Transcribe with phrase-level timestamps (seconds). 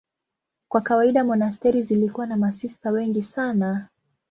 [0.69, 3.87] Kwa kawaida monasteri zilikuwa na masista wengi sana.